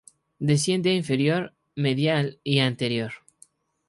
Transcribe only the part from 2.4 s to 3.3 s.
y anterior.